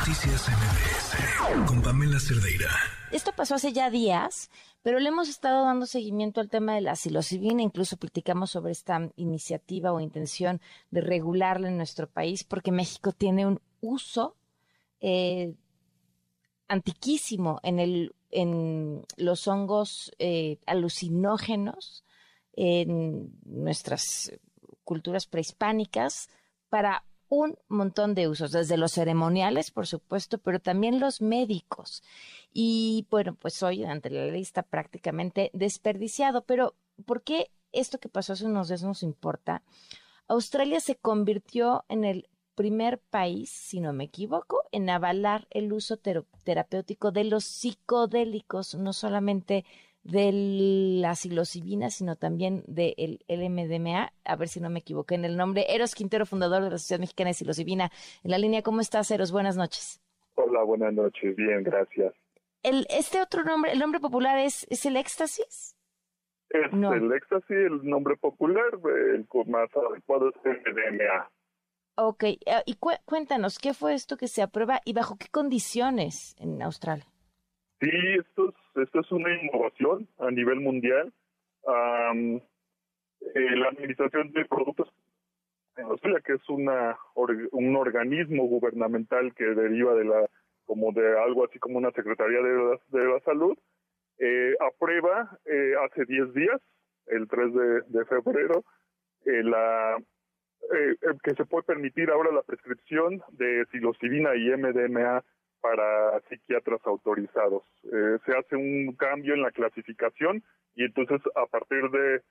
Noticias 0.00 0.48
MBS 0.48 1.66
con 1.68 1.82
Pamela 1.82 2.18
Cerdeira. 2.18 2.70
Esto 3.12 3.32
pasó 3.32 3.56
hace 3.56 3.74
ya 3.74 3.90
días, 3.90 4.50
pero 4.80 4.98
le 4.98 5.10
hemos 5.10 5.28
estado 5.28 5.66
dando 5.66 5.84
seguimiento 5.84 6.40
al 6.40 6.48
tema 6.48 6.74
de 6.74 6.80
la 6.80 6.96
psilocibina. 6.96 7.60
Incluso 7.60 7.98
platicamos 7.98 8.50
sobre 8.50 8.72
esta 8.72 9.10
iniciativa 9.16 9.92
o 9.92 10.00
intención 10.00 10.62
de 10.90 11.02
regularla 11.02 11.68
en 11.68 11.76
nuestro 11.76 12.08
país, 12.08 12.44
porque 12.44 12.72
México 12.72 13.12
tiene 13.12 13.44
un 13.46 13.60
uso 13.82 14.38
eh, 15.00 15.54
antiquísimo 16.66 17.60
en, 17.62 17.78
el, 17.78 18.14
en 18.30 19.04
los 19.18 19.46
hongos 19.48 20.12
eh, 20.18 20.60
alucinógenos 20.64 22.04
en 22.54 23.38
nuestras 23.44 24.32
culturas 24.82 25.26
prehispánicas 25.26 26.30
para 26.70 27.04
un 27.30 27.56
montón 27.68 28.14
de 28.14 28.28
usos, 28.28 28.50
desde 28.50 28.76
los 28.76 28.92
ceremoniales, 28.92 29.70
por 29.70 29.86
supuesto, 29.86 30.36
pero 30.38 30.60
también 30.60 31.00
los 31.00 31.22
médicos. 31.22 32.02
Y 32.52 33.06
bueno, 33.08 33.34
pues 33.34 33.62
hoy 33.62 33.84
ante 33.84 34.10
la 34.10 34.26
lista 34.26 34.62
prácticamente 34.62 35.50
desperdiciado. 35.54 36.42
Pero, 36.42 36.74
¿por 37.06 37.22
qué 37.22 37.50
esto 37.72 37.98
que 37.98 38.08
pasó 38.08 38.34
hace 38.34 38.46
unos 38.46 38.68
días 38.68 38.82
nos 38.82 39.04
importa? 39.04 39.62
Australia 40.26 40.80
se 40.80 40.96
convirtió 40.96 41.84
en 41.88 42.04
el 42.04 42.28
primer 42.56 42.98
país, 42.98 43.48
si 43.48 43.80
no 43.80 43.92
me 43.92 44.04
equivoco, 44.04 44.64
en 44.72 44.90
avalar 44.90 45.46
el 45.50 45.72
uso 45.72 45.98
terapéutico 45.98 47.12
de 47.12 47.24
los 47.24 47.44
psicodélicos, 47.44 48.74
no 48.74 48.92
solamente 48.92 49.64
de 50.02 50.30
la 51.00 51.14
psilocibina, 51.14 51.90
sino 51.90 52.16
también 52.16 52.62
del 52.66 53.18
MDMA, 53.28 54.12
a 54.24 54.36
ver 54.36 54.48
si 54.48 54.60
no 54.60 54.70
me 54.70 54.80
equivoqué 54.80 55.14
en 55.14 55.24
el 55.24 55.36
nombre. 55.36 55.66
Eros 55.68 55.94
Quintero, 55.94 56.26
fundador 56.26 56.62
de 56.62 56.70
la 56.70 56.78
Sociedad 56.78 57.00
Mexicana 57.00 57.30
de 57.30 57.34
Psilocibina. 57.34 57.90
En 58.24 58.30
la 58.30 58.38
línea, 58.38 58.62
¿cómo 58.62 58.80
estás, 58.80 59.10
Eros? 59.10 59.32
Buenas 59.32 59.56
noches. 59.56 60.00
Hola, 60.34 60.62
buenas 60.62 60.92
noches. 60.94 61.36
Bien, 61.36 61.62
gracias. 61.62 62.14
El, 62.62 62.86
este 62.90 63.20
otro 63.20 63.44
nombre, 63.44 63.72
el 63.72 63.78
nombre 63.78 64.00
popular 64.00 64.38
es, 64.38 64.66
es 64.70 64.84
el 64.86 64.96
éxtasis. 64.96 65.76
Es 66.50 66.72
el 66.72 67.12
éxtasis, 67.12 67.50
el 67.50 67.88
nombre 67.88 68.16
popular, 68.16 68.70
el 69.14 69.26
más 69.46 69.70
adecuado 69.76 70.30
es 70.30 70.36
MDMA. 70.44 71.30
Ok, 71.96 72.24
eh, 72.24 72.38
y 72.66 72.76
cuéntanos, 73.04 73.58
¿qué 73.58 73.72
fue 73.72 73.94
esto 73.94 74.16
que 74.16 74.26
se 74.26 74.42
aprueba 74.42 74.80
y 74.84 74.92
bajo 74.92 75.16
qué 75.16 75.28
condiciones 75.30 76.34
en 76.38 76.60
Australia? 76.62 77.06
Sí, 77.80 77.90
esto 78.18 78.48
es 78.48 78.54
esto 78.76 79.00
es 79.00 79.12
una 79.12 79.34
innovación 79.42 80.08
a 80.18 80.30
nivel 80.30 80.60
mundial. 80.60 81.12
Eh, 81.66 83.56
la 83.56 83.68
Administración 83.68 84.32
de 84.32 84.44
Productos 84.46 84.88
en 85.76 85.84
Australia, 85.84 86.20
que 86.24 86.34
es 86.34 86.48
una 86.48 86.98
un 87.14 87.76
organismo 87.76 88.44
gubernamental 88.44 89.34
que 89.34 89.44
deriva 89.44 89.94
de 89.94 90.04
la 90.04 90.26
como 90.64 90.92
de 90.92 91.18
algo 91.20 91.44
así 91.44 91.58
como 91.58 91.78
una 91.78 91.90
Secretaría 91.90 92.40
de 92.40 92.52
la, 92.52 92.78
de 92.88 93.04
la 93.12 93.20
Salud, 93.20 93.58
eh, 94.18 94.54
aprueba 94.60 95.38
eh, 95.46 95.72
hace 95.84 96.04
10 96.04 96.34
días, 96.34 96.60
el 97.06 97.26
3 97.26 97.54
de, 97.88 98.04
febrero, 98.04 98.64
eh, 99.24 99.42
la 99.42 99.96
que 101.24 101.34
se 101.34 101.46
puede 101.46 101.64
permitir 101.64 102.10
ahora 102.10 102.30
la 102.30 102.42
prescripción 102.42 103.22
de 103.32 103.64
psilocibina 103.70 104.36
y 104.36 104.50
MDMA 104.50 105.24
para 105.60 106.20
psiquiatras 106.28 106.80
autorizados. 106.84 107.62
Eh, 107.84 108.18
se 108.24 108.36
hace 108.36 108.56
un 108.56 108.94
cambio 108.96 109.34
en 109.34 109.42
la 109.42 109.50
clasificación 109.50 110.42
y 110.74 110.84
entonces 110.84 111.20
a 111.36 111.46
partir 111.46 111.90
de 111.90 112.22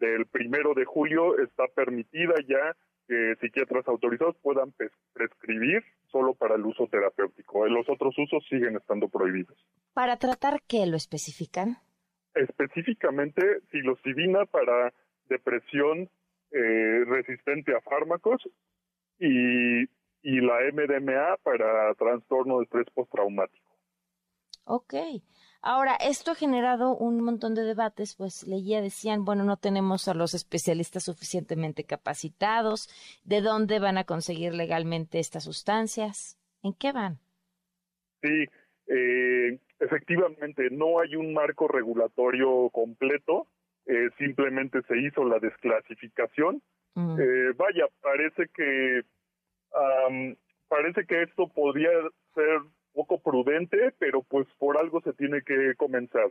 del 0.00 0.26
primero 0.26 0.74
de 0.74 0.84
julio 0.84 1.38
está 1.38 1.64
permitida 1.74 2.34
ya 2.46 2.76
que 3.06 3.34
psiquiatras 3.40 3.88
autorizados 3.88 4.36
puedan 4.42 4.72
prescribir 5.14 5.82
solo 6.12 6.34
para 6.34 6.56
el 6.56 6.66
uso 6.66 6.86
terapéutico. 6.88 7.66
Los 7.66 7.88
otros 7.88 8.14
usos 8.18 8.44
siguen 8.48 8.76
estando 8.76 9.08
prohibidos. 9.08 9.56
¿Para 9.94 10.18
tratar 10.18 10.60
qué 10.68 10.86
lo 10.86 10.96
especifican? 10.96 11.78
Específicamente 12.34 13.60
psilocibina 13.70 14.44
para 14.44 14.92
depresión 15.28 16.10
eh, 16.50 17.04
resistente 17.06 17.74
a 17.74 17.80
fármacos 17.80 18.42
y 19.18 19.86
y 20.28 20.42
la 20.42 20.58
MDMA 20.74 21.38
para 21.42 21.94
trastorno 21.94 22.58
de 22.58 22.64
estrés 22.64 22.86
postraumático. 22.92 23.66
Ok. 24.64 24.94
Ahora, 25.62 25.96
esto 25.96 26.32
ha 26.32 26.34
generado 26.34 26.94
un 26.94 27.22
montón 27.22 27.54
de 27.54 27.62
debates, 27.62 28.14
pues 28.14 28.46
leía, 28.46 28.82
decían, 28.82 29.24
bueno, 29.24 29.44
no 29.44 29.56
tenemos 29.56 30.06
a 30.06 30.12
los 30.12 30.34
especialistas 30.34 31.04
suficientemente 31.04 31.84
capacitados, 31.84 32.90
¿de 33.24 33.40
dónde 33.40 33.78
van 33.80 33.96
a 33.96 34.04
conseguir 34.04 34.52
legalmente 34.52 35.18
estas 35.18 35.44
sustancias? 35.44 36.38
¿En 36.62 36.74
qué 36.74 36.92
van? 36.92 37.18
Sí, 38.20 38.44
eh, 38.88 39.58
efectivamente, 39.80 40.68
no 40.70 41.00
hay 41.00 41.16
un 41.16 41.32
marco 41.32 41.68
regulatorio 41.68 42.68
completo, 42.68 43.46
eh, 43.86 44.10
simplemente 44.18 44.82
se 44.82 44.98
hizo 44.98 45.24
la 45.24 45.38
desclasificación. 45.38 46.60
Eh, 46.96 47.52
vaya, 47.56 47.86
parece 48.02 48.48
que 48.52 49.02
parece 50.68 51.06
que 51.06 51.22
esto 51.22 51.48
podría 51.48 51.90
ser 52.34 52.60
poco 52.92 53.20
prudente, 53.20 53.94
pero 53.98 54.22
pues 54.22 54.46
por 54.58 54.78
algo 54.78 55.00
se 55.02 55.12
tiene 55.12 55.42
que 55.42 55.74
comenzar. 55.76 56.30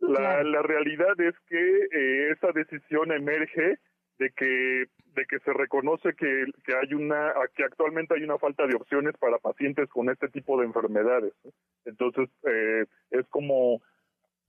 La, 0.00 0.42
la 0.44 0.62
realidad 0.62 1.20
es 1.20 1.34
que 1.48 1.58
eh, 1.58 2.30
esa 2.30 2.52
decisión 2.52 3.12
emerge 3.12 3.78
de 4.18 4.30
que 4.30 4.84
de 5.14 5.26
que 5.26 5.38
se 5.40 5.52
reconoce 5.52 6.14
que, 6.14 6.44
que 6.64 6.74
hay 6.74 6.94
una 6.94 7.32
que 7.56 7.64
actualmente 7.64 8.14
hay 8.14 8.22
una 8.22 8.38
falta 8.38 8.66
de 8.66 8.76
opciones 8.76 9.14
para 9.18 9.38
pacientes 9.38 9.88
con 9.88 10.10
este 10.10 10.28
tipo 10.28 10.58
de 10.58 10.66
enfermedades 10.66 11.32
entonces 11.84 12.28
eh, 12.44 12.84
es 13.10 13.26
como 13.28 13.80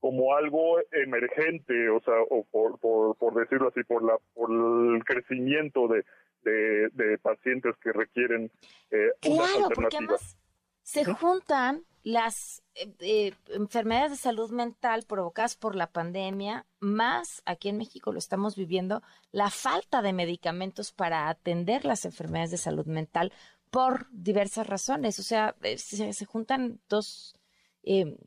como 0.00 0.34
algo 0.34 0.78
emergente 0.92 1.88
o 1.88 2.00
sea 2.00 2.14
o 2.30 2.44
por, 2.50 2.78
por, 2.78 3.16
por 3.16 3.34
decirlo 3.34 3.68
así 3.68 3.82
por 3.84 4.02
la 4.04 4.16
por 4.34 4.50
el 4.50 5.02
crecimiento 5.04 5.88
de 5.88 6.04
de, 6.42 7.18
pacientes 7.22 7.74
que 7.82 7.92
requieren 7.92 8.50
eh, 8.90 9.10
claro, 9.20 9.68
porque 9.74 9.96
además 9.96 10.36
se 10.82 11.04
juntan 11.04 11.84
las 12.02 12.62
eh, 12.74 12.92
eh, 13.00 13.34
enfermedades 13.48 14.12
de 14.12 14.16
salud 14.16 14.50
mental 14.50 15.04
provocadas 15.06 15.54
por 15.56 15.76
la 15.76 15.88
pandemia, 15.88 16.66
más 16.78 17.42
aquí 17.44 17.68
en 17.68 17.76
México 17.76 18.12
lo 18.12 18.18
estamos 18.18 18.56
viviendo, 18.56 19.02
la 19.32 19.50
falta 19.50 20.02
de 20.02 20.12
medicamentos 20.12 20.92
para 20.92 21.28
atender 21.28 21.84
las 21.84 22.04
enfermedades 22.04 22.50
de 22.50 22.56
salud 22.56 22.86
mental 22.86 23.32
por 23.70 24.08
diversas 24.10 24.66
razones. 24.66 25.18
O 25.18 25.22
sea, 25.22 25.54
se, 25.76 26.12
se 26.12 26.24
juntan 26.24 26.80
dos 26.88 27.36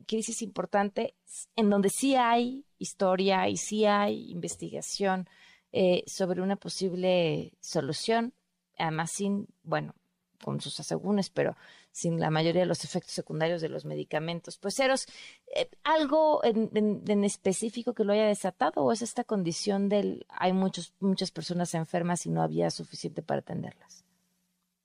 crisis 0.08 0.42
importantes 0.42 1.12
en 1.54 1.70
donde 1.70 1.88
sí 1.88 2.16
hay 2.16 2.66
historia 2.78 3.48
y 3.48 3.56
sí 3.56 3.84
hay 3.84 4.30
investigación 4.30 5.28
eh, 5.76 6.04
sobre 6.06 6.40
una 6.40 6.54
posible 6.54 7.50
solución, 7.58 8.32
además 8.78 9.10
sin, 9.10 9.48
bueno, 9.64 9.96
con 10.40 10.60
sus 10.60 10.78
asegúnes, 10.78 11.30
pero 11.30 11.56
sin 11.90 12.20
la 12.20 12.30
mayoría 12.30 12.60
de 12.60 12.68
los 12.68 12.84
efectos 12.84 13.10
secundarios 13.10 13.60
de 13.60 13.68
los 13.68 13.84
medicamentos. 13.84 14.56
Pues, 14.56 14.78
Eros, 14.78 15.08
eh, 15.56 15.68
¿algo 15.82 16.42
en, 16.44 17.24
específico 17.24 17.92
que 17.92 18.04
lo 18.04 18.12
haya 18.12 18.28
desatado 18.28 18.84
o 18.84 18.92
es 18.92 19.02
esta 19.02 19.24
condición 19.24 19.88
del 19.88 20.26
hay 20.28 20.52
muchos, 20.52 20.94
muchas 21.00 21.32
personas 21.32 21.74
enfermas 21.74 22.24
y 22.24 22.30
no 22.30 22.40
había 22.40 22.70
suficiente 22.70 23.22
para 23.22 23.40
atenderlas? 23.40 24.04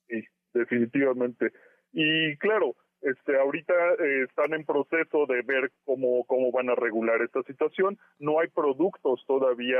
Sí, 0.08 0.24
definitivamente. 0.52 1.52
Y 1.92 2.36
claro, 2.38 2.74
este, 3.02 3.38
ahorita 3.38 3.74
eh, 3.74 4.24
están 4.28 4.54
en 4.54 4.64
proceso 4.64 5.26
de 5.26 5.42
ver 5.42 5.70
cómo, 5.84 6.24
cómo 6.24 6.50
van 6.50 6.68
a 6.68 6.74
regular 6.74 7.22
esta 7.22 7.44
situación. 7.44 7.96
No 8.18 8.40
hay 8.40 8.48
productos 8.48 9.22
todavía 9.28 9.78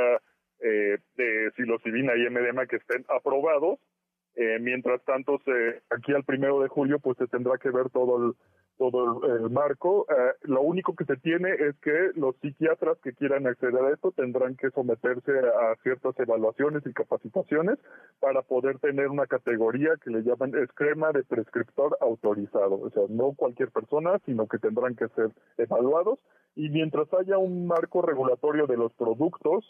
eh, 0.62 0.98
de 1.16 1.50
psilocibina 1.56 2.12
y 2.16 2.28
MDMA 2.28 2.66
que 2.66 2.76
estén 2.76 3.04
aprobados. 3.09 3.78
Eh, 4.37 4.59
mientras 4.60 5.03
tanto, 5.04 5.41
se, 5.44 5.82
aquí 5.91 6.12
al 6.12 6.25
primero 6.25 6.60
de 6.60 6.69
julio, 6.69 6.98
pues 7.00 7.19
se 7.19 7.26
tendrá 7.26 7.59
que 7.59 7.71
ver 7.71 7.91
todo 7.91 8.24
el, 8.24 8.34
todo 8.80 9.22
el, 9.36 9.51
marco. 9.51 10.07
Eh, 10.09 10.33
lo 10.45 10.62
único 10.62 10.95
que 10.95 11.04
se 11.04 11.16
tiene 11.16 11.51
es 11.53 11.77
que 11.80 12.12
los 12.15 12.34
psiquiatras 12.36 12.98
que 13.03 13.12
quieran 13.12 13.47
acceder 13.47 13.84
a 13.84 13.91
esto 13.92 14.12
tendrán 14.12 14.57
que 14.57 14.71
someterse 14.71 15.33
a 15.39 15.77
ciertas 15.83 16.18
evaluaciones 16.18 16.83
y 16.86 16.92
capacitaciones 16.95 17.78
para 18.21 18.41
poder 18.41 18.78
tener 18.78 19.09
una 19.09 19.27
categoría 19.27 19.91
que 20.03 20.10
le 20.10 20.22
llaman 20.22 20.56
esquema 20.56 21.13
de 21.13 21.24
prescriptor 21.24 21.98
autorizado. 22.01 22.80
O 22.80 22.91
sea, 22.91 23.03
no 23.10 23.34
cualquier 23.34 23.71
persona, 23.71 24.18
sino 24.24 24.48
que 24.48 24.59
tendrán 24.59 24.97
que 24.97 25.09
ser 25.09 25.28
evaluados. 25.59 26.18
Y 26.54 26.71
mientras 26.71 27.13
haya 27.13 27.36
un 27.36 27.66
marco 27.66 28.01
regulatorio 28.01 28.66
de 28.66 28.78
los 28.78 28.95
productos, 28.95 29.65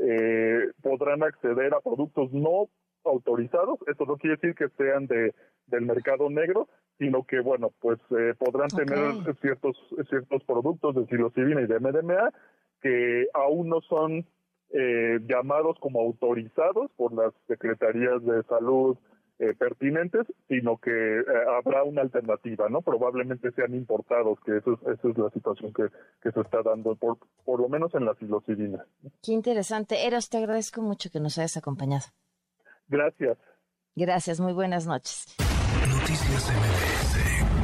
eh, 0.00 0.70
podrán 0.82 1.22
acceder 1.22 1.74
a 1.74 1.80
productos 1.80 2.32
no 2.32 2.68
autorizados. 3.04 3.78
Esto 3.86 4.04
no 4.04 4.16
quiere 4.16 4.36
decir 4.36 4.54
que 4.54 4.68
sean 4.76 5.06
de 5.06 5.34
del 5.66 5.84
mercado 5.84 6.30
negro, 6.30 6.68
sino 6.98 7.24
que 7.24 7.40
bueno, 7.40 7.72
pues 7.80 7.98
eh, 8.10 8.34
podrán 8.38 8.68
tener 8.68 9.34
ciertos 9.40 9.76
ciertos 10.08 10.44
productos 10.44 10.94
de 10.94 11.06
psilocibina 11.06 11.62
y 11.62 11.66
de 11.66 11.80
MDMA 11.80 12.32
que 12.80 13.26
aún 13.34 13.68
no 13.68 13.80
son 13.82 14.26
eh, 14.70 15.18
llamados 15.26 15.76
como 15.80 16.00
autorizados 16.00 16.90
por 16.96 17.12
las 17.12 17.32
secretarías 17.46 18.22
de 18.24 18.42
salud 18.44 18.96
eh, 19.38 19.54
pertinentes, 19.54 20.26
sino 20.48 20.78
que 20.78 20.90
eh, 20.90 21.24
habrá 21.58 21.84
una 21.84 22.02
alternativa, 22.02 22.68
¿no? 22.68 22.80
Probablemente 22.80 23.50
sean 23.52 23.74
importados, 23.74 24.38
que 24.44 24.56
eso 24.56 24.72
es, 24.72 24.98
esa 24.98 25.08
es 25.08 25.18
la 25.18 25.30
situación 25.30 25.72
que, 25.74 25.88
que 26.22 26.32
se 26.32 26.40
está 26.40 26.62
dando, 26.62 26.96
por, 26.96 27.18
por 27.44 27.60
lo 27.60 27.68
menos 27.68 27.94
en 27.94 28.06
la 28.06 28.14
psilocibina. 28.14 28.86
Qué 29.22 29.32
interesante. 29.32 30.06
Eros, 30.06 30.30
te 30.30 30.38
agradezco 30.38 30.80
mucho 30.80 31.10
que 31.10 31.20
nos 31.20 31.36
hayas 31.38 31.56
acompañado. 31.56 32.06
Gracias. 32.88 33.36
Gracias, 33.94 34.40
muy 34.40 34.52
buenas 34.52 34.86
noches. 34.86 35.36
Noticias 35.88 36.50
MBS 36.50 37.55